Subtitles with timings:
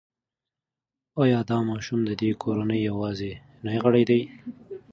[1.21, 4.21] ایا دا ماشوم د دې کورنۍ یوازینی غړی دی؟